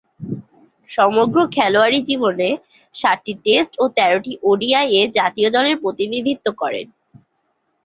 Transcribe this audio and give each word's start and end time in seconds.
সমগ্র 0.89 1.37
খেলোয়াড়ী 1.55 1.99
জীবনে 2.09 2.49
সাতটি 2.95 3.33
টেস্ট 3.45 3.73
ও 3.79 3.93
তেরোটি 3.97 4.33
ওডিআইয়ে 4.43 5.01
জাতীয় 5.17 5.49
দলের 5.55 5.75
প্রতিনিধিত্ব 5.83 6.45
করেন 6.61 6.85
তিনি। 6.87 6.99